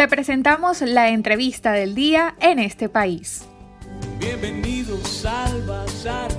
Te 0.00 0.08
presentamos 0.08 0.80
la 0.80 1.10
entrevista 1.10 1.72
del 1.72 1.94
día 1.94 2.34
en 2.40 2.58
este 2.58 2.88
país. 2.88 3.46
Bienvenidos 4.18 5.26
al 5.26 5.60
Bazar. 5.66 6.30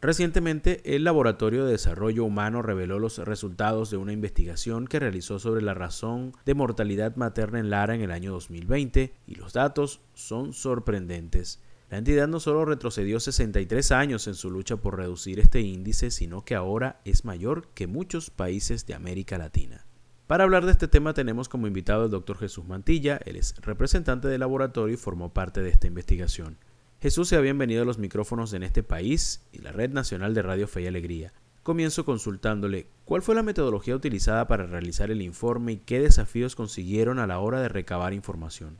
Recientemente, 0.00 0.80
el 0.94 1.02
Laboratorio 1.02 1.64
de 1.64 1.72
Desarrollo 1.72 2.24
Humano 2.24 2.62
reveló 2.62 3.00
los 3.00 3.18
resultados 3.18 3.90
de 3.90 3.96
una 3.96 4.12
investigación 4.12 4.86
que 4.86 5.00
realizó 5.00 5.40
sobre 5.40 5.60
la 5.60 5.74
razón 5.74 6.34
de 6.46 6.54
mortalidad 6.54 7.16
materna 7.16 7.58
en 7.58 7.68
Lara 7.68 7.96
en 7.96 8.02
el 8.02 8.12
año 8.12 8.30
2020 8.30 9.12
y 9.26 9.34
los 9.34 9.54
datos 9.54 10.00
son 10.12 10.52
sorprendentes. 10.52 11.60
La 11.90 11.98
entidad 11.98 12.28
no 12.28 12.38
solo 12.38 12.64
retrocedió 12.64 13.18
63 13.18 13.90
años 13.90 14.28
en 14.28 14.34
su 14.34 14.52
lucha 14.52 14.76
por 14.76 14.98
reducir 14.98 15.40
este 15.40 15.62
índice, 15.62 16.12
sino 16.12 16.44
que 16.44 16.54
ahora 16.54 17.00
es 17.04 17.24
mayor 17.24 17.66
que 17.74 17.88
muchos 17.88 18.30
países 18.30 18.86
de 18.86 18.94
América 18.94 19.36
Latina. 19.36 19.84
Para 20.26 20.44
hablar 20.44 20.64
de 20.64 20.72
este 20.72 20.88
tema 20.88 21.12
tenemos 21.12 21.50
como 21.50 21.66
invitado 21.66 22.04
al 22.04 22.10
doctor 22.10 22.38
Jesús 22.38 22.64
Mantilla, 22.64 23.20
él 23.26 23.36
es 23.36 23.54
representante 23.60 24.26
del 24.26 24.40
laboratorio 24.40 24.94
y 24.94 24.96
formó 24.96 25.34
parte 25.34 25.60
de 25.60 25.68
esta 25.68 25.86
investigación. 25.86 26.56
Jesús 26.98 27.28
sea 27.28 27.40
bienvenido 27.40 27.82
a 27.82 27.84
los 27.84 27.98
micrófonos 27.98 28.54
en 28.54 28.62
este 28.62 28.82
país 28.82 29.42
y 29.52 29.58
la 29.58 29.70
Red 29.70 29.90
Nacional 29.90 30.32
de 30.32 30.40
Radio 30.40 30.66
Fe 30.66 30.80
y 30.80 30.86
Alegría. 30.86 31.34
Comienzo 31.62 32.06
consultándole 32.06 32.86
cuál 33.04 33.20
fue 33.20 33.34
la 33.34 33.42
metodología 33.42 33.94
utilizada 33.94 34.46
para 34.48 34.64
realizar 34.64 35.10
el 35.10 35.20
informe 35.20 35.72
y 35.72 35.76
qué 35.76 36.00
desafíos 36.00 36.56
consiguieron 36.56 37.18
a 37.18 37.26
la 37.26 37.38
hora 37.40 37.60
de 37.60 37.68
recabar 37.68 38.14
información. 38.14 38.78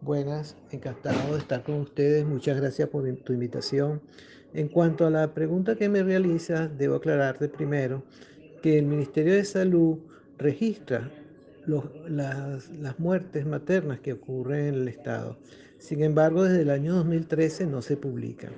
Buenas, 0.00 0.56
encantado 0.70 1.34
de 1.34 1.40
estar 1.40 1.62
con 1.62 1.74
ustedes. 1.74 2.24
Muchas 2.24 2.56
gracias 2.56 2.88
por 2.88 3.04
tu 3.16 3.34
invitación. 3.34 4.00
En 4.54 4.68
cuanto 4.68 5.06
a 5.06 5.10
la 5.10 5.34
pregunta 5.34 5.76
que 5.76 5.90
me 5.90 6.02
realiza, 6.02 6.68
debo 6.68 6.94
aclararte 6.94 7.50
primero 7.50 8.02
que 8.62 8.78
el 8.78 8.86
Ministerio 8.86 9.34
de 9.34 9.44
Salud 9.44 9.98
registra 10.40 11.10
las, 11.66 12.98
muertes 12.98 13.46
maternas 13.46 14.00
que 14.00 14.14
ocurren 14.14 14.66
en 14.66 14.74
el 14.74 14.88
Estado. 14.88 15.36
Sin 15.78 16.02
embargo, 16.02 16.44
desde 16.44 16.62
el 16.62 16.70
año 16.70 16.94
2013 16.94 17.66
no 17.66 17.82
se 17.82 17.96
publican. 17.96 18.50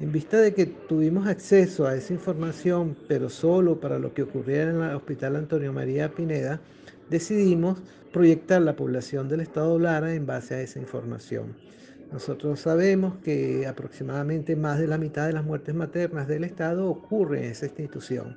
En 0.00 0.12
vista 0.12 0.40
de 0.40 0.54
que 0.54 0.66
tuvimos 0.66 1.26
acceso 1.26 1.86
a 1.86 1.94
esa 1.94 2.12
información, 2.12 2.96
pero 3.08 3.30
solo 3.30 3.80
para 3.80 3.98
lo 3.98 4.12
que 4.12 4.22
ocurría 4.22 4.62
en 4.62 4.82
el 4.82 4.94
Hospital 4.94 5.36
Antonio 5.36 5.72
María 5.72 6.12
Pineda, 6.12 6.60
decidimos 7.10 7.80
proyectar 8.12 8.62
la 8.62 8.76
población 8.76 9.28
del 9.28 9.40
Estado 9.40 9.78
Lara 9.78 10.14
en 10.14 10.26
base 10.26 10.54
a 10.54 10.60
esa 10.60 10.78
información. 10.78 11.54
Nosotros 12.12 12.60
sabemos 12.60 13.16
que 13.22 13.66
aproximadamente 13.66 14.56
más 14.56 14.78
de 14.78 14.86
la 14.86 14.96
mitad 14.96 15.26
de 15.26 15.34
las 15.34 15.44
muertes 15.44 15.74
maternas 15.74 16.26
del 16.26 16.44
Estado 16.44 16.88
ocurren 16.88 17.44
en 17.44 17.50
esa 17.50 17.66
institución. 17.66 18.36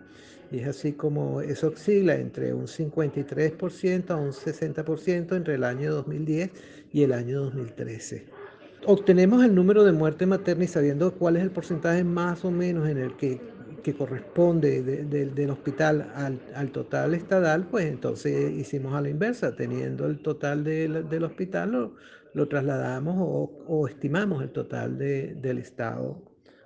Y 0.51 0.59
es 0.59 0.67
así 0.67 0.91
como 0.91 1.39
eso 1.39 1.69
oscila 1.69 2.15
entre 2.15 2.53
un 2.53 2.67
53% 2.67 4.09
a 4.09 4.17
un 4.17 4.31
60% 4.31 5.35
entre 5.37 5.55
el 5.55 5.63
año 5.63 5.93
2010 5.93 6.49
y 6.91 7.03
el 7.03 7.13
año 7.13 7.43
2013. 7.43 8.25
Obtenemos 8.85 9.45
el 9.45 9.55
número 9.55 9.85
de 9.85 9.93
muerte 9.93 10.25
materna 10.25 10.65
y 10.65 10.67
sabiendo 10.67 11.13
cuál 11.13 11.37
es 11.37 11.43
el 11.43 11.51
porcentaje 11.51 12.03
más 12.03 12.43
o 12.43 12.51
menos 12.51 12.89
en 12.89 12.97
el 12.97 13.15
que, 13.15 13.39
que 13.81 13.93
corresponde 13.93 14.81
del 14.81 15.49
hospital 15.49 16.11
al, 16.15 16.39
al, 16.55 16.71
total 16.71 17.13
estadal, 17.13 17.67
pues 17.67 17.85
entonces 17.85 18.51
hicimos 18.51 18.93
a 18.93 19.01
la 19.01 19.09
inversa, 19.09 19.55
teniendo 19.55 20.05
el 20.07 20.19
total 20.19 20.63
del 20.63 21.23
hospital 21.23 21.71
lo, 21.71 21.95
lo 22.33 22.47
trasladamos 22.47 23.15
o, 23.19 23.63
o, 23.67 23.87
estimamos 23.87 24.41
el 24.43 24.51
total 24.51 24.97
del 24.97 25.57
estado 25.57 26.23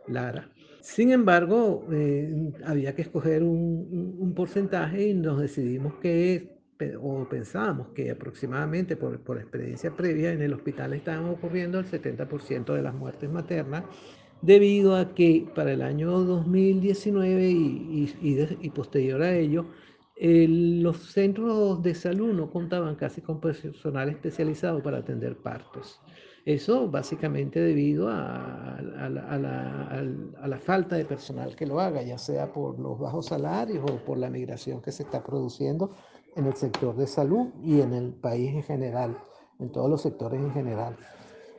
Lara. 0.07 0.49
Sin 0.81 1.11
embargo, 1.11 1.88
eh, 1.91 2.53
había 2.63 2.94
que 2.94 3.02
escoger 3.02 3.44
un, 3.44 4.17
un, 4.19 4.33
porcentaje 4.35 5.07
y 5.07 5.13
nos 5.16 5.39
decidimos 5.39 5.95
que 5.95 6.55
o 7.02 7.27
pensábamos 7.29 7.88
que 7.95 8.11
aproximadamente 8.11 8.97
por, 8.97 9.19
por, 9.22 9.38
experiencia 9.38 9.95
previa 9.95 10.33
en 10.33 10.41
el 10.41 10.53
hospital 10.53 10.94
estaban 10.94 11.25
ocurriendo 11.25 11.79
el 11.79 11.85
70% 11.85 12.73
de 12.73 12.81
las 12.81 12.94
muertes 12.94 13.29
maternas, 13.31 13.85
debido 14.45 14.95
a 14.95 15.16
que 15.16 15.47
para 15.56 15.72
el 15.73 15.81
año 15.81 16.11
2019 16.23 17.50
y, 17.50 18.72
posterior 18.75 19.22
a 19.23 19.35
ello, 19.35 19.66
los 20.17 20.97
centros 21.11 21.81
de 21.81 21.95
salud 21.95 22.31
no 22.33 22.51
contaban 22.51 22.95
casi 22.95 23.22
con 23.22 23.39
personal 23.39 24.09
especializado 24.09 24.83
para 24.83 25.00
atender 25.00 25.35
partos. 25.38 26.00
Eso 26.45 26.88
básicamente 26.88 27.59
debido 27.59 28.07
a, 28.07 28.79
la, 28.79 29.22
a, 30.39 30.47
la, 30.47 30.59
falta 30.59 30.95
de 30.95 31.06
personal 31.06 31.56
que 31.56 31.66
lo 31.66 31.79
haga, 31.79 32.03
ya 32.03 32.19
sea 32.19 32.53
por 32.53 32.79
los 32.79 33.00
bajos 33.00 33.25
salarios 33.25 33.83
o 33.89 33.97
por 34.06 34.19
la 34.19 34.29
migración 34.29 34.79
que 34.79 34.91
se 34.91 35.03
está 35.03 35.23
produciendo 35.23 35.95
en 36.35 36.45
el 36.45 36.53
sector 36.53 36.95
de 36.95 37.07
salud 37.07 37.47
y 37.63 37.81
en 37.81 37.94
el 37.94 38.13
país 38.13 38.53
en 38.53 38.62
general, 38.62 39.17
en 39.59 39.72
todos 39.72 39.89
los 39.89 40.03
sectores 40.03 40.39
en 40.39 40.51
general. 40.51 40.95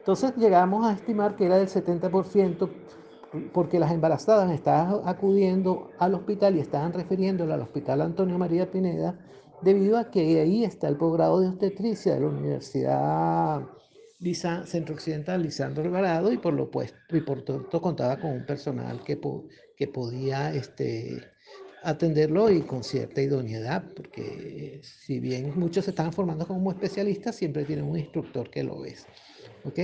Entonces 0.06 0.36
llegamos 0.36 0.86
a 0.86 0.92
estimar 0.92 1.34
que 1.34 1.46
era 1.46 1.58
del 1.58 1.66
70% 1.66 2.70
porque 3.52 3.80
las 3.80 3.90
embarazadas 3.90 4.52
estaban 4.52 5.00
acudiendo 5.04 5.90
al 5.98 6.14
hospital 6.14 6.54
y 6.54 6.60
estaban 6.60 6.92
refiriéndola 6.92 7.54
al 7.54 7.62
Hospital 7.62 8.02
Antonio 8.02 8.38
María 8.38 8.70
Pineda 8.70 9.18
debido 9.62 9.98
a 9.98 10.12
que 10.12 10.40
ahí 10.40 10.62
está 10.62 10.86
el 10.86 10.96
posgrado 10.96 11.40
de 11.40 11.48
obstetricia 11.48 12.14
de 12.14 12.20
la 12.20 12.28
Universidad 12.28 13.62
Centro 14.64 14.94
Occidental 14.94 15.42
Lisandro 15.42 15.82
Alvarado 15.82 16.32
y 16.32 16.38
por 16.38 16.54
lo 16.54 16.70
puesto 16.70 17.16
y 17.16 17.20
por 17.22 17.42
tanto 17.42 17.82
contaba 17.82 18.20
con 18.20 18.30
un 18.30 18.46
personal 18.46 19.02
que, 19.02 19.18
que 19.76 19.88
podía 19.88 20.54
este, 20.54 21.20
atenderlo 21.82 22.50
y 22.50 22.62
con 22.62 22.82
cierta 22.82 23.22
idoneidad, 23.22 23.84
porque 23.94 24.81
si 24.82 25.20
bien 25.20 25.53
muchos 25.56 25.84
se 25.84 25.91
están 25.91 26.12
formando 26.12 26.47
como 26.47 26.70
especialistas, 26.70 27.37
siempre 27.37 27.64
tienen 27.64 27.84
un 27.84 27.98
instructor 27.98 28.50
que 28.50 28.64
lo 28.64 28.84
es. 28.84 29.06
¿ok? 29.64 29.78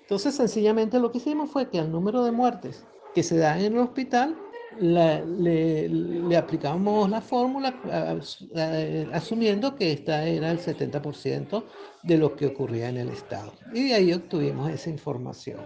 Entonces, 0.00 0.34
sencillamente 0.34 0.98
lo 0.98 1.12
que 1.12 1.18
hicimos 1.18 1.50
fue 1.50 1.68
que 1.68 1.78
al 1.78 1.90
número 1.90 2.24
de 2.24 2.32
muertes 2.32 2.84
que 3.14 3.22
se 3.22 3.36
dan 3.36 3.60
en 3.60 3.74
el 3.74 3.78
hospital, 3.78 4.36
le, 4.80 5.88
le, 5.88 6.36
aplicamos 6.36 7.08
la 7.08 7.20
fórmula 7.20 7.72
asumiendo 9.12 9.76
que 9.76 9.92
esta 9.92 10.26
era 10.26 10.50
el 10.50 10.58
70% 10.58 11.64
de 12.02 12.18
lo 12.18 12.34
que 12.34 12.46
ocurría 12.46 12.88
en 12.88 12.96
el 12.96 13.08
estado. 13.10 13.52
Y 13.72 13.88
de 13.88 13.94
ahí 13.94 14.12
obtuvimos 14.12 14.70
esa 14.70 14.90
información. 14.90 15.60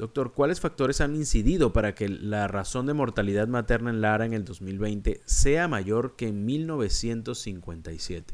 Doctor, 0.00 0.32
¿cuáles 0.32 0.60
factores 0.60 1.02
han 1.02 1.14
incidido 1.14 1.74
para 1.74 1.94
que 1.94 2.08
la 2.08 2.48
razón 2.48 2.86
de 2.86 2.94
mortalidad 2.94 3.48
materna 3.48 3.90
en 3.90 4.00
Lara 4.00 4.24
en 4.24 4.32
el 4.32 4.46
2020 4.46 5.20
sea 5.26 5.68
mayor 5.68 6.16
que 6.16 6.28
en 6.28 6.46
1957? 6.46 8.32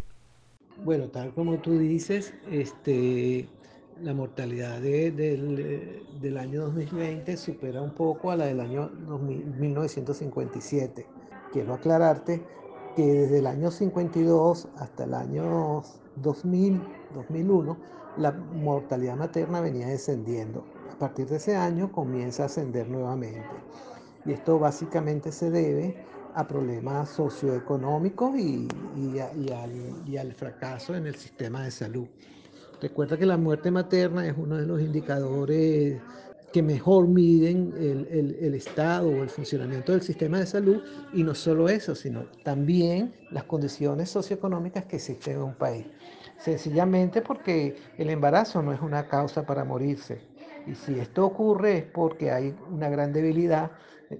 Bueno, 0.85 1.09
tal 1.09 1.35
como 1.35 1.59
tú 1.59 1.77
dices, 1.77 2.33
este, 2.49 3.49
la 4.01 4.15
mortalidad 4.15 4.81
del 4.81 6.39
año 6.39 6.67
2020 6.67 7.37
supera 7.37 7.83
un 7.83 7.97
poco 7.97 8.31
a 8.31 8.37
la 8.37 8.45
del 8.45 8.61
año 8.61 8.89
1957. 9.59 11.05
Quiero 11.53 11.75
aclararte 11.75 12.45
que 12.95 13.03
desde 13.03 13.41
el 13.41 13.49
año 13.49 13.73
52 13.73 14.69
hasta 14.77 15.03
el 15.03 15.15
año 15.15 15.83
2000, 16.15 16.81
2001, 17.13 17.77
la 18.19 18.31
mortalidad 18.31 19.17
materna 19.17 19.61
venía 19.61 19.89
descendiendo. 19.89 20.76
A 20.93 20.99
partir 20.99 21.27
de 21.27 21.37
ese 21.37 21.57
año 21.57 21.93
comienza 21.93 22.45
a 22.45 22.47
ascender 22.47 22.89
nuevamente. 22.89 23.47
Y 24.25 24.33
esto 24.33 24.59
básicamente 24.59 25.31
se 25.31 25.51
debe 25.51 25.97
a 26.35 26.47
problemas 26.47 27.09
socioeconómicos 27.11 28.39
y, 28.39 28.69
al 30.19 30.33
fracaso 30.35 30.95
en 30.95 31.07
el 31.07 31.15
sistema 31.15 31.65
de 31.65 31.71
salud. 31.71 32.07
Recuerda 32.81 33.17
que 33.17 33.25
la 33.25 33.39
muerte 33.39 33.71
materna 33.71 34.27
es 34.27 34.35
uno 34.37 34.57
de 34.57 34.67
los 34.67 34.81
indicadores 34.81 36.01
que 36.53 36.63
mejor 36.63 37.09
miden 37.09 37.73
el, 37.79 38.37
el, 38.41 38.55
estado 38.55 39.09
o 39.09 39.23
el 39.23 39.29
funcionamiento 39.29 39.93
del 39.93 40.03
sistema 40.03 40.39
de 40.39 40.47
salud 40.47 40.83
y 41.13 41.23
no 41.23 41.35
solo 41.35 41.69
eso, 41.69 41.95
sino 41.95 42.25
también 42.45 43.15
las 43.31 43.45
condiciones 43.45 44.11
socioeconómicas 44.11 44.85
que 44.85 44.97
existen 44.97 45.37
en 45.37 45.43
un 45.43 45.55
país. 45.55 45.87
Sencillamente 46.39 47.23
porque 47.23 47.77
el 47.97 48.11
embarazo 48.11 48.63
no 48.63 48.73
es 48.73 48.81
una 48.81 49.07
causa 49.09 49.45
para 49.45 49.65
morirse. 49.65 50.36
Y 50.67 50.75
si 50.75 50.99
esto 50.99 51.25
ocurre 51.25 51.79
es 51.79 51.85
porque 51.85 52.31
hay 52.33 52.57
una 52.71 52.89
gran 52.89 53.13
debilidad, 53.13 53.71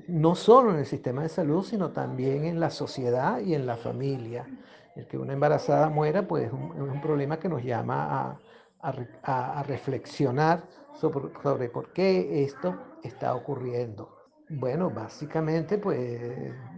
no 0.09 0.35
solo 0.35 0.71
en 0.71 0.79
el 0.79 0.87
sistema 0.87 1.23
de 1.23 1.29
salud, 1.29 1.65
sino 1.65 1.91
también 1.91 2.45
en 2.45 2.61
la 2.61 2.71
sociedad 2.71 3.41
y 3.41 3.55
en 3.55 3.67
la 3.67 3.77
familia. 3.77 4.47
El 4.95 5.07
que 5.07 5.19
una 5.19 5.33
embarazada 5.33 5.89
muera, 5.91 6.27
pues 6.27 6.47
es 6.47 6.53
un, 6.53 7.01
problema 7.01 7.39
que 7.39 7.49
nos 7.49 7.63
llama 7.63 8.39
a, 8.81 9.63
reflexionar 9.65 10.63
sobre, 10.95 11.69
por 11.69 11.93
qué 11.93 12.45
esto 12.45 12.77
está 13.03 13.35
ocurriendo. 13.35 14.17
Bueno, 14.49 14.91
básicamente 14.91 15.77
pues 15.77 16.21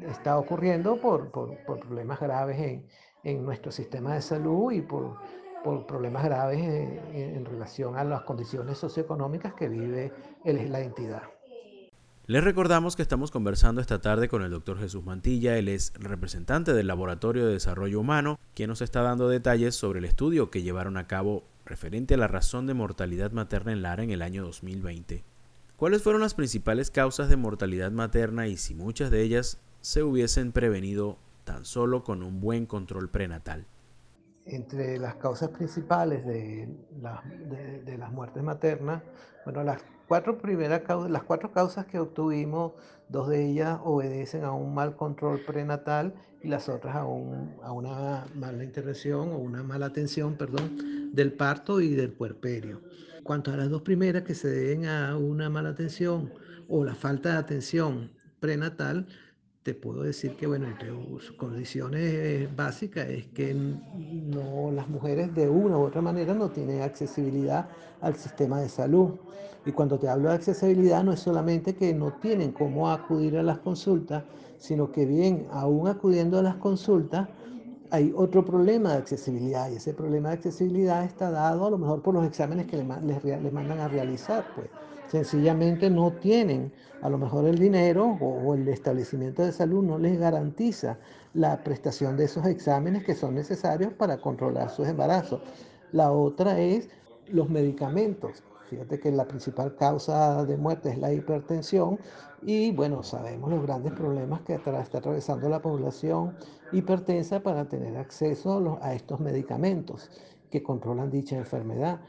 está 0.08 0.38
ocurriendo 0.38 0.98
por, 1.00 1.30
problemas 1.30 2.18
graves 2.18 2.58
en, 3.22 3.44
nuestro 3.44 3.70
sistema 3.70 4.14
de 4.14 4.22
salud 4.22 4.72
y 4.72 4.80
por, 4.80 5.18
por 5.64 5.86
problemas 5.86 6.24
graves 6.24 6.58
en, 6.60 7.44
relación 7.44 7.96
a 7.96 8.04
las 8.04 8.22
condiciones 8.22 8.78
socioeconómicas 8.78 9.54
que 9.54 9.68
vive 9.68 10.12
la 10.44 10.80
entidad. 10.80 11.22
Les 12.26 12.44
recordamos 12.44 12.94
que 12.94 13.00
estamos 13.00 13.30
conversando 13.30 13.80
esta 13.80 14.00
tarde 14.00 14.28
con 14.28 14.42
el 14.42 14.50
doctor 14.50 14.78
Jesús 14.78 15.02
Mantilla, 15.02 15.56
él 15.56 15.68
es 15.68 15.94
representante 15.98 16.74
del 16.74 16.86
Laboratorio 16.86 17.46
de 17.46 17.54
Desarrollo 17.54 18.00
Humano, 18.00 18.38
quien 18.54 18.68
nos 18.68 18.82
está 18.82 19.00
dando 19.00 19.30
detalles 19.30 19.74
sobre 19.74 20.00
el 20.00 20.04
estudio 20.04 20.50
que 20.50 20.62
llevaron 20.62 20.98
a 20.98 21.06
cabo 21.06 21.44
referente 21.64 22.14
a 22.14 22.18
la 22.18 22.28
razón 22.28 22.66
de 22.66 22.74
mortalidad 22.74 23.32
materna 23.32 23.72
en 23.72 23.80
Lara 23.80 24.02
en 24.02 24.10
el 24.10 24.20
año 24.20 24.44
2020. 24.44 25.24
¿Cuáles 25.78 26.02
fueron 26.02 26.20
las 26.20 26.34
principales 26.34 26.90
causas 26.90 27.30
de 27.30 27.36
mortalidad 27.36 27.92
materna 27.92 28.46
y 28.46 28.58
si 28.58 28.74
muchas 28.74 29.10
de 29.10 29.22
ellas 29.22 29.58
se 29.80 30.02
hubiesen 30.02 30.52
prevenido 30.52 31.16
tan 31.44 31.64
solo 31.64 32.04
con 32.04 32.22
un 32.22 32.40
buen 32.40 32.66
control 32.66 33.08
prenatal? 33.08 33.64
Entre 34.48 34.98
las 34.98 35.14
causas 35.16 35.50
principales 35.50 36.24
de, 36.26 36.68
de 37.84 37.98
las 37.98 38.12
muertes 38.12 38.42
maternas, 38.42 39.02
bueno, 39.44 39.62
las 39.62 39.82
cuatro 40.08 40.38
primeras 40.38 40.82
las 41.10 41.22
cuatro 41.22 41.52
causas 41.52 41.86
que 41.86 41.98
obtuvimos, 41.98 42.72
dos 43.08 43.28
de 43.28 43.50
ellas 43.50 43.78
obedecen 43.84 44.44
a 44.44 44.52
un 44.52 44.74
mal 44.74 44.96
control 44.96 45.40
prenatal 45.46 46.14
y 46.42 46.48
las 46.48 46.68
otras 46.68 46.96
a, 46.96 47.00
a 47.00 47.72
una 47.72 48.26
mala 48.34 48.64
intervención 48.64 49.32
o 49.32 49.38
una 49.38 49.62
mala 49.62 49.86
atención, 49.86 50.36
perdón, 50.36 51.12
del 51.12 51.32
parto 51.32 51.80
y 51.80 51.94
del 51.94 52.12
puerperio. 52.12 52.80
Cuanto 53.22 53.52
a 53.52 53.56
las 53.56 53.68
dos 53.68 53.82
primeras 53.82 54.22
que 54.22 54.34
se 54.34 54.48
deben 54.48 54.86
a 54.86 55.16
una 55.16 55.50
mala 55.50 55.70
atención 55.70 56.32
o 56.68 56.84
la 56.84 56.94
falta 56.94 57.32
de 57.32 57.38
atención 57.38 58.12
prenatal, 58.40 59.06
te 59.62 59.74
puedo 59.74 60.02
decir 60.02 60.36
que, 60.36 60.46
bueno, 60.46 60.66
entre 60.66 60.88
sus 61.20 61.32
condiciones 61.32 62.54
básicas 62.56 63.08
es 63.08 63.26
que 63.26 63.54
no, 63.54 64.70
las 64.72 64.88
mujeres 64.88 65.34
de 65.34 65.48
una 65.48 65.76
u 65.76 65.82
otra 65.82 66.00
manera 66.00 66.34
no 66.34 66.50
tienen 66.50 66.82
accesibilidad 66.82 67.68
al 68.00 68.16
sistema 68.16 68.60
de 68.60 68.68
salud. 68.68 69.10
Y 69.66 69.72
cuando 69.72 69.98
te 69.98 70.08
hablo 70.08 70.28
de 70.30 70.36
accesibilidad 70.36 71.02
no 71.04 71.12
es 71.12 71.20
solamente 71.20 71.74
que 71.74 71.92
no 71.92 72.12
tienen 72.12 72.52
cómo 72.52 72.90
acudir 72.90 73.36
a 73.36 73.42
las 73.42 73.58
consultas, 73.58 74.24
sino 74.58 74.90
que 74.90 75.04
bien, 75.04 75.46
aún 75.50 75.88
acudiendo 75.88 76.38
a 76.38 76.42
las 76.42 76.56
consultas, 76.56 77.28
hay 77.90 78.12
otro 78.14 78.44
problema 78.44 78.92
de 78.92 78.98
accesibilidad 78.98 79.70
y 79.70 79.76
ese 79.76 79.94
problema 79.94 80.28
de 80.28 80.34
accesibilidad 80.36 81.04
está 81.04 81.30
dado 81.30 81.66
a 81.66 81.70
lo 81.70 81.78
mejor 81.78 82.02
por 82.02 82.14
los 82.14 82.26
exámenes 82.26 82.66
que 82.66 82.76
les, 82.76 82.86
mandan 83.52 83.78
a 83.80 83.88
realizar. 83.88 84.44
Pues 84.54 84.68
sencillamente 85.08 85.88
no 85.88 86.12
tienen 86.12 86.72
a 87.00 87.08
lo 87.08 87.16
mejor 87.16 87.46
el 87.46 87.58
dinero 87.58 88.18
o, 88.20 88.54
el 88.54 88.68
establecimiento 88.68 89.42
de 89.42 89.52
salud 89.52 89.82
no 89.82 89.98
les 89.98 90.18
garantiza 90.18 90.98
la 91.34 91.62
prestación 91.64 92.16
de 92.16 92.24
esos 92.24 92.46
exámenes 92.46 93.04
que 93.04 93.14
son 93.14 93.34
necesarios 93.34 93.92
para 93.94 94.18
controlar 94.18 94.70
sus 94.70 94.86
embarazos. 94.86 95.40
La 95.92 96.12
otra 96.12 96.60
es 96.60 96.88
los 97.28 97.48
medicamentos. 97.48 98.42
Fíjate 98.68 99.00
que 99.00 99.10
la 99.10 99.26
principal 99.26 99.74
causa 99.76 100.44
de 100.44 100.56
muerte 100.56 100.90
es 100.90 100.98
la 100.98 101.12
hipertensión 101.12 101.98
y 102.42 102.70
bueno, 102.72 103.02
sabemos 103.02 103.50
los 103.50 103.62
grandes 103.62 103.92
problemas 103.92 104.42
que 104.42 104.54
está 104.54 104.98
atravesando 104.98 105.48
la 105.48 105.62
población 105.62 106.36
hipertensa 106.72 107.42
para 107.42 107.68
tener 107.68 107.96
acceso 107.96 108.78
a 108.82 108.94
estos 108.94 109.20
medicamentos 109.20 110.10
que 110.50 110.62
controlan 110.62 111.10
dicha 111.10 111.36
enfermedad. 111.36 112.00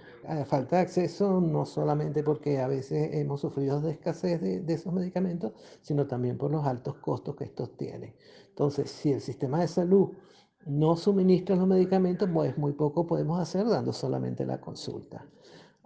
falta 0.46 0.78
de 0.78 0.82
acceso 0.82 1.40
no 1.42 1.66
solamente 1.66 2.24
porque 2.24 2.60
a 2.60 2.68
veces 2.68 3.10
hemos 3.14 3.42
sufrido 3.42 3.80
de 3.82 3.92
escasez 3.92 4.42
de, 4.42 4.74
esos 4.74 4.94
medicamentos, 4.94 5.54
sino 5.82 6.08
también 6.08 6.38
por 6.38 6.52
los 6.52 6.66
altos 6.66 6.96
costos 6.96 7.36
que 7.36 7.46
estos 7.46 7.76
tienen. 7.78 8.14
Entonces, 8.50 8.92
si 8.92 9.12
el 9.14 9.22
sistema 9.22 9.62
de 9.62 9.68
salud 9.68 10.12
no 10.66 10.96
suministra 10.96 11.56
los 11.56 11.68
medicamentos, 11.68 12.30
pues 12.34 12.58
muy 12.58 12.74
poco 12.74 13.08
podemos 13.08 13.40
hacer 13.40 13.68
dando 13.68 13.94
solamente 13.94 14.46
la 14.46 14.60
consulta. 14.60 15.26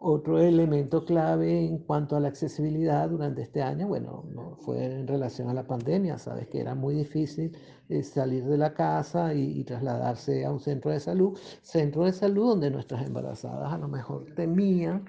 Otro 0.06 0.38
elemento 0.38 1.06
clave 1.06 1.66
en 1.66 1.78
cuanto 1.78 2.18
a 2.18 2.20
la 2.20 2.28
accesibilidad 2.28 3.10
durante 3.10 3.42
este 3.42 3.62
año, 3.62 3.88
bueno, 3.88 4.58
fue 4.60 4.84
en 4.84 5.08
relación 5.08 5.48
a 5.48 5.54
la 5.54 5.66
pandemia, 5.66 6.18
sabes 6.18 6.50
que 6.50 6.60
era 6.60 6.76
muy 6.76 6.94
difícil 6.94 7.56
eh, 7.88 8.04
salir 8.04 8.44
de 8.44 8.58
la 8.58 8.74
casa 8.74 9.34
y, 9.34 9.64
trasladarse 9.64 10.44
a 10.44 10.52
un 10.52 10.60
centro 10.60 10.92
de 10.92 11.00
salud, 11.00 11.40
centro 11.62 12.04
de 12.04 12.12
salud 12.12 12.50
donde 12.50 12.70
nuestras 12.70 13.06
embarazadas 13.08 13.72
a 13.72 13.78
lo 13.78 13.88
mejor 13.88 14.26
temían 14.36 15.06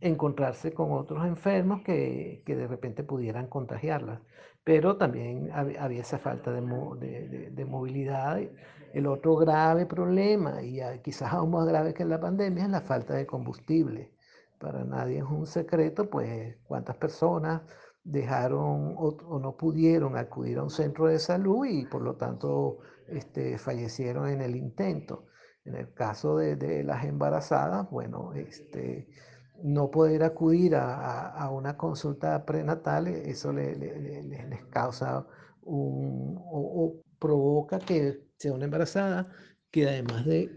encontrarse 0.00 0.74
con 0.74 0.90
otros 0.90 1.24
enfermos 1.24 1.82
que, 1.82 2.42
que 2.44 2.56
de 2.56 2.66
repente 2.66 3.04
pudieran 3.04 3.46
contagiarlas. 3.46 4.22
Pero 4.64 4.96
también 4.96 5.50
había 5.52 6.00
esa 6.00 6.18
falta 6.18 6.50
de, 6.50 6.60
de, 6.98 7.50
de, 7.50 7.64
movilidad. 7.64 8.40
El 8.92 9.06
otro 9.06 9.36
grave 9.36 9.86
problema, 9.86 10.62
y 10.62 10.80
quizás 11.04 11.32
aún 11.32 11.52
más 11.52 11.64
grave 11.64 11.94
que 11.94 12.04
la 12.04 12.18
pandemia, 12.18 12.64
es 12.64 12.70
la 12.70 12.80
falta 12.80 13.14
de 13.14 13.24
combustible 13.24 14.10
para 14.62 14.84
nadie 14.84 15.18
es 15.18 15.24
un 15.24 15.44
secreto, 15.44 16.08
pues 16.08 16.56
cuántas 16.62 16.96
personas 16.96 17.62
dejaron 18.04 18.94
o, 18.96 19.40
no 19.40 19.56
pudieron 19.56 20.16
acudir 20.16 20.58
a 20.58 20.62
un 20.62 20.70
centro 20.70 21.08
de 21.08 21.18
salud 21.18 21.66
y 21.66 21.84
por 21.86 22.02
lo 22.02 22.14
tanto 22.14 22.78
este, 23.08 23.58
fallecieron 23.58 24.28
en 24.28 24.40
el 24.40 24.54
intento. 24.54 25.26
En 25.64 25.74
el 25.74 25.92
caso 25.92 26.36
de, 26.36 26.84
las 26.84 27.04
embarazadas, 27.04 27.88
bueno, 27.90 28.32
este, 28.34 29.08
no 29.62 29.90
poder 29.90 30.22
acudir 30.22 30.74
a, 30.76 31.48
una 31.52 31.76
consulta 31.76 32.44
prenatal, 32.44 33.08
eso 33.08 33.52
les 33.52 34.64
causa 34.70 35.26
un, 35.62 36.36
o, 36.38 37.00
provoca 37.18 37.78
que 37.78 38.28
sea 38.36 38.52
una 38.52 38.64
embarazada 38.64 39.28
que 39.70 39.88
además 39.88 40.24
de 40.24 40.50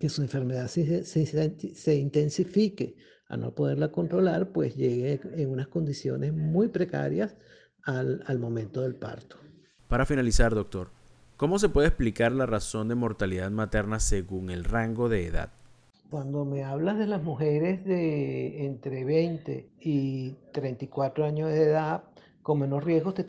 que 0.00 0.08
su 0.08 0.22
enfermedad 0.22 0.66
se, 0.66 1.04
se 1.04 1.94
intensifique 1.94 2.96
a 3.28 3.36
no 3.36 3.54
poderla 3.54 3.92
controlar, 3.92 4.48
pues 4.48 4.74
llegue 4.76 5.20
en 5.36 5.50
unas 5.50 5.68
condiciones 5.68 6.32
muy 6.32 6.68
precarias 6.68 7.36
al, 7.84 8.22
al 8.26 8.38
momento 8.38 8.80
del 8.80 8.94
parto. 8.94 9.36
Para 9.86 10.06
finalizar, 10.06 10.54
doctor, 10.54 10.90
¿cómo 11.36 11.58
se 11.58 11.68
puede 11.68 11.88
explicar 11.88 12.32
la 12.32 12.46
razón 12.46 12.88
de 12.88 12.94
mortalidad 12.94 13.50
materna 13.50 14.00
según 14.00 14.50
el 14.50 14.64
rango 14.64 15.08
de 15.08 15.26
edad? 15.26 15.50
Cuando 16.10 16.46
me 16.46 16.64
hablas 16.64 16.98
de 16.98 17.06
las 17.06 17.22
mujeres 17.22 17.84
de 17.84 18.64
entre 18.64 19.04
20 19.04 19.72
y 19.80 20.32
34 20.52 21.26
años 21.26 21.50
de 21.50 21.64
edad 21.64 22.04
con 22.42 22.60
menor 22.60 22.86
riesgo, 22.86 23.12
te, 23.12 23.26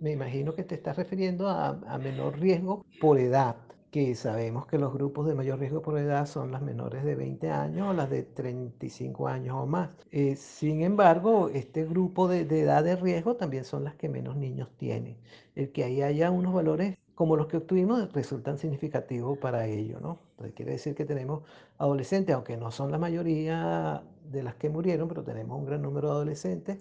me 0.00 0.12
imagino 0.12 0.54
que 0.54 0.64
te 0.64 0.74
estás 0.74 0.96
refiriendo 0.96 1.48
a, 1.48 1.68
a 1.68 1.98
menor 1.98 2.38
riesgo 2.38 2.84
por 3.00 3.18
edad 3.18 3.56
que 3.90 4.14
sabemos 4.14 4.66
que 4.66 4.78
los 4.78 4.92
grupos 4.92 5.26
de 5.26 5.34
mayor 5.34 5.58
riesgo 5.58 5.80
por 5.82 5.98
edad 5.98 6.26
son 6.26 6.52
las 6.52 6.62
menores 6.62 7.04
de 7.04 7.14
20 7.14 7.50
años 7.50 7.88
o 7.88 7.92
las 7.94 8.10
de 8.10 8.22
35 8.22 9.28
años 9.28 9.56
o 9.56 9.66
más. 9.66 9.90
Eh, 10.10 10.36
sin 10.36 10.82
embargo, 10.82 11.48
este 11.48 11.84
grupo 11.84 12.28
de, 12.28 12.40
edad 12.42 12.84
de 12.84 12.96
riesgo 12.96 13.36
también 13.36 13.64
son 13.64 13.84
las 13.84 13.94
que 13.94 14.08
menos 14.08 14.36
niños 14.36 14.68
tienen. 14.76 15.16
El 15.54 15.72
que 15.72 15.84
ahí 15.84 16.02
haya 16.02 16.30
unos 16.30 16.52
valores 16.52 16.96
como 17.14 17.36
los 17.36 17.48
que 17.48 17.56
obtuvimos 17.56 18.12
resultan 18.12 18.58
significativos 18.58 19.38
para 19.38 19.66
ello, 19.66 19.98
¿no? 20.00 20.20
Entonces, 20.32 20.54
quiere 20.54 20.72
decir 20.72 20.94
que 20.94 21.04
tenemos 21.04 21.42
adolescentes, 21.78 22.34
aunque 22.34 22.56
no 22.56 22.70
son 22.70 22.92
la 22.92 22.98
mayoría 22.98 24.02
de 24.30 24.42
las 24.42 24.54
que 24.54 24.68
murieron, 24.68 25.08
pero 25.08 25.24
tenemos 25.24 25.58
un 25.58 25.66
gran 25.66 25.82
número 25.82 26.08
de 26.08 26.14
adolescentes 26.14 26.78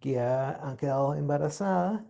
que 0.00 0.20
han 0.20 0.76
quedado 0.76 1.14
embarazadas, 1.14 2.02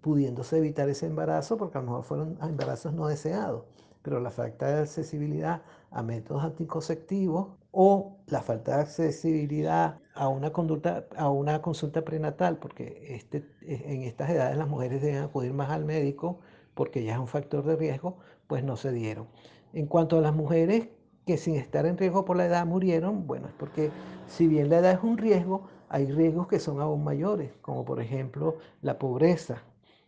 pudiéndose 0.00 0.58
evitar 0.58 0.88
ese 0.88 1.06
embarazo 1.06 1.56
porque 1.56 1.78
a 1.78 1.80
lo 1.80 1.86
mejor 1.86 2.04
fueron 2.04 2.38
embarazos 2.42 2.92
no 2.92 3.06
deseados, 3.06 3.64
pero 4.02 4.20
la 4.20 4.30
falta 4.30 4.66
de 4.66 4.80
accesibilidad 4.80 5.62
a 5.90 6.02
métodos 6.02 6.42
anticonceptivos 6.42 7.48
o 7.70 8.18
la 8.26 8.42
falta 8.42 8.76
de 8.76 8.82
accesibilidad 8.82 9.98
a 10.14 10.28
una, 10.28 10.50
conducta, 10.50 11.06
a 11.16 11.30
una 11.30 11.62
consulta 11.62 12.02
prenatal, 12.04 12.58
porque 12.58 13.14
este, 13.14 13.44
en 13.62 14.02
estas 14.02 14.30
edades 14.30 14.56
las 14.56 14.68
mujeres 14.68 15.00
deben 15.00 15.22
acudir 15.22 15.52
más 15.52 15.70
al 15.70 15.84
médico 15.84 16.40
porque 16.74 17.04
ya 17.04 17.14
es 17.14 17.18
un 17.18 17.28
factor 17.28 17.64
de 17.64 17.76
riesgo, 17.76 18.18
pues 18.46 18.64
no 18.64 18.76
se 18.76 18.92
dieron. 18.92 19.28
En 19.72 19.86
cuanto 19.86 20.18
a 20.18 20.20
las 20.20 20.34
mujeres 20.34 20.88
que 21.26 21.36
sin 21.36 21.54
estar 21.54 21.86
en 21.86 21.96
riesgo 21.96 22.24
por 22.24 22.36
la 22.36 22.46
edad 22.46 22.66
murieron, 22.66 23.26
bueno, 23.26 23.46
es 23.48 23.54
porque 23.54 23.90
si 24.26 24.48
bien 24.48 24.68
la 24.68 24.78
edad 24.78 24.92
es 24.92 25.02
un 25.02 25.18
riesgo, 25.18 25.68
hay 25.92 26.06
riesgos 26.06 26.48
que 26.48 26.58
son 26.58 26.80
aún 26.80 27.04
mayores, 27.04 27.52
como 27.60 27.84
por 27.84 28.00
ejemplo 28.00 28.56
la 28.80 28.98
pobreza. 28.98 29.62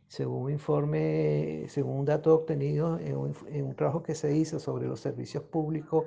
Según 0.08 0.44
un 0.44 0.50
informe, 0.50 1.66
según 1.68 1.98
un 1.98 2.04
dato 2.06 2.34
obtenido 2.34 2.98
en 2.98 3.16
un, 3.16 3.74
trabajo 3.76 4.02
que 4.02 4.14
se 4.14 4.34
hizo 4.34 4.58
sobre 4.58 4.86
los 4.86 5.00
servicios 5.00 5.44
públicos 5.44 6.06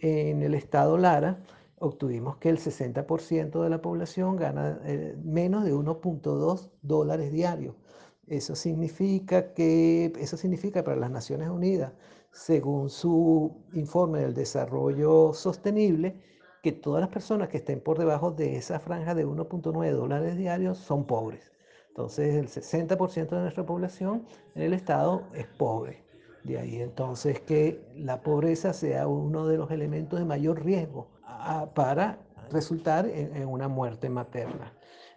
en 0.00 0.42
el 0.42 0.54
estado 0.54 0.96
Lara, 0.96 1.44
obtuvimos 1.80 2.38
que 2.38 2.48
el 2.48 2.58
60% 2.58 3.62
de 3.62 3.68
la 3.68 3.82
población 3.82 4.36
gana 4.36 4.80
eh, 4.84 5.14
menos 5.22 5.64
de 5.64 5.74
1.2 5.74 6.70
dólares 6.80 7.30
diarios. 7.30 7.74
Eso 8.26 8.54
significa 8.54 9.52
que, 9.52 10.14
eso 10.18 10.38
significa 10.38 10.82
para 10.82 10.96
las 10.96 11.10
Naciones 11.10 11.50
Unidas, 11.50 11.92
según 12.32 12.88
su 12.88 13.66
informe 13.74 14.20
del 14.20 14.32
desarrollo 14.32 15.34
sostenible, 15.34 16.22
que 16.62 16.72
todas 16.72 17.00
las 17.00 17.10
personas 17.10 17.48
que 17.48 17.58
estén 17.58 17.80
por 17.80 17.98
debajo 17.98 18.30
de 18.30 18.56
esa 18.56 18.80
franja 18.80 19.14
de 19.14 19.26
1.9 19.26 19.90
dólares 19.92 20.36
diarios 20.36 20.78
son 20.78 21.06
pobres. 21.06 21.52
Entonces 21.88 22.34
el 22.34 22.48
60% 22.48 23.28
de 23.28 23.40
nuestra 23.40 23.66
población 23.66 24.26
en 24.54 24.62
el 24.62 24.72
estado 24.72 25.24
es 25.34 25.46
pobre. 25.46 26.04
De 26.44 26.58
ahí 26.58 26.80
entonces 26.80 27.40
que 27.40 27.80
la 27.94 28.22
pobreza 28.22 28.72
sea 28.72 29.06
uno 29.06 29.46
de 29.46 29.58
los 29.58 29.70
elementos 29.70 30.18
de 30.18 30.24
mayor 30.24 30.64
riesgo 30.64 31.08
para 31.74 32.18
resultar 32.50 33.06
en, 33.06 33.46
una 33.46 33.68
muerte 33.68 34.08
materna. 34.08 34.72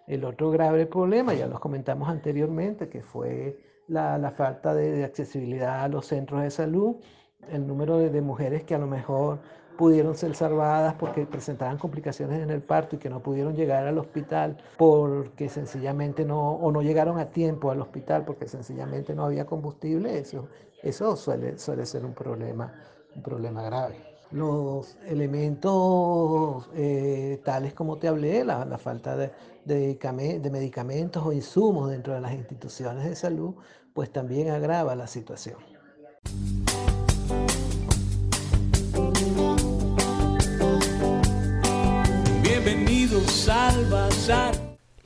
El 0.08 0.26
otro 0.26 0.52
grave 0.52 0.86
problema, 0.86 1.34
ya 1.34 1.48
los 1.48 1.60
comentamos 1.60 2.10
anteriormente, 2.10 2.90
que 2.90 3.02
fue 3.02 3.58
la, 3.88 4.34
falta 4.36 4.74
de, 4.74 5.04
accesibilidad 5.04 5.84
a 5.84 5.88
los 5.88 6.08
centros 6.08 6.42
de 6.42 6.52
salud, 6.52 6.98
el 7.50 7.66
número 7.66 7.98
de, 7.98 8.22
mujeres 8.22 8.64
que 8.64 8.76
a 8.76 8.80
lo 8.80 8.88
mejor 8.88 9.40
pudieron 9.78 10.16
ser 10.16 10.36
salvadas 10.36 10.96
porque 10.96 11.26
presentaban 11.26 11.78
complicaciones 11.78 12.42
en 12.42 12.50
el 12.50 12.62
parto 12.62 12.96
y 12.96 13.00
que 13.00 13.10
no 13.10 13.22
pudieron 13.22 13.56
llegar 13.56 13.86
al 13.86 13.98
hospital 13.98 14.58
porque 14.78 15.50
sencillamente 15.50 16.26
no, 16.26 16.52
o 16.52 16.72
no 16.72 16.82
llegaron 16.82 17.20
a 17.20 17.30
tiempo 17.30 17.72
al 17.72 17.82
hospital 17.82 18.26
porque 18.26 18.48
sencillamente 18.48 19.14
no 19.16 19.26
había 19.26 19.46
combustible, 19.46 20.18
eso, 20.18 20.48
eso 20.82 21.16
suele, 21.16 21.58
suele 21.58 21.86
ser 21.86 22.06
un 22.06 22.14
problema, 22.14 22.74
un 23.16 23.24
problema 23.24 23.64
grave. 23.64 24.14
Los 24.32 24.98
elementos 25.06 26.70
eh, 26.74 27.40
tales 27.46 27.74
como 27.74 27.98
te 27.98 28.08
hablé, 28.08 28.44
la, 28.44 28.66
la 28.66 28.80
falta 28.80 29.16
de, 29.16 29.32
de, 29.66 30.50
medicamentos 30.52 31.24
o 31.24 31.32
insumos 31.32 31.92
dentro 31.92 32.14
de 32.14 32.22
las 32.22 32.34
instituciones 32.34 33.06
de 33.06 33.16
salud, 33.16 33.54
pues 33.94 34.12
también 34.12 34.50
agrava 34.50 34.96
la 34.96 35.06
situación. 35.06 35.58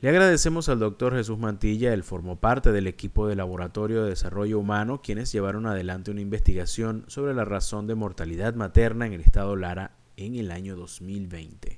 Le 0.00 0.10
agradecemos 0.10 0.68
al 0.68 0.78
doctor 0.78 1.16
Jesús 1.16 1.38
Mantilla, 1.38 1.92
él 1.92 2.04
formó 2.04 2.38
parte 2.38 2.70
del 2.70 2.86
equipo 2.86 3.26
de 3.26 3.34
Laboratorio 3.34 4.04
de 4.04 4.10
Desarrollo 4.10 4.60
Humano, 4.60 5.02
quienes 5.02 5.32
llevaron 5.32 5.66
adelante 5.66 6.12
una 6.12 6.20
investigación 6.20 7.04
sobre 7.08 7.34
la 7.34 7.44
razón 7.44 7.88
de 7.88 7.96
mortalidad 7.96 8.54
materna 8.54 9.06
en 9.06 9.12
el 9.12 9.22
estado 9.22 9.56
Lara 9.56 9.96
en 10.16 10.36
el 10.36 10.52
año 10.52 10.76
2020. 10.76 11.77